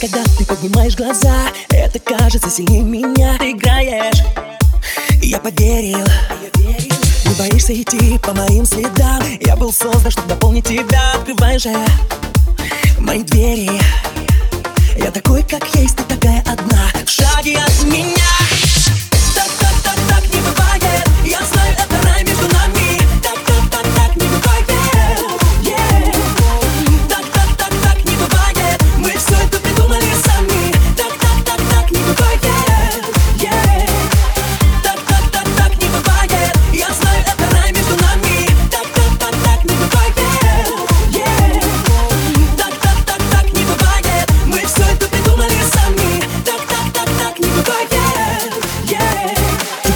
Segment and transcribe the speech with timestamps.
[0.00, 1.34] Когда ты поднимаешь глаза
[1.68, 3.36] Это кажется сильнее меня.
[3.38, 4.22] Ты играешь,
[5.20, 6.06] я поверил.
[7.26, 9.22] Не боишься идти по моим следам.
[9.42, 11.12] Я был создан, чтобы дополнить тебя.
[11.16, 11.76] Открывай же
[12.98, 13.70] мои двери.
[14.96, 16.86] Я такой, как есть, ты такая одна.
[17.04, 17.79] В шаге от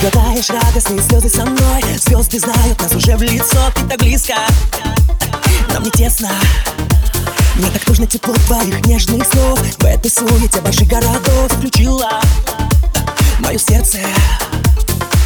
[0.04, 1.82] Глотаешь радостные слезы со мной.
[1.96, 4.34] Звезды знают нас уже в лицо Ты так близко,
[5.72, 6.28] нам не тесно.
[7.54, 9.58] Мне так нужно тепло твоих нежных слов.
[9.78, 12.20] В этой суете больших городов Включила
[13.38, 14.00] мое сердце.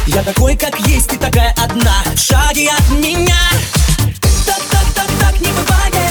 [0.07, 2.01] Я такой, как есть, ты такая одна.
[2.15, 3.35] Шаги от меня.
[4.45, 6.08] Так, так, так, так не бывает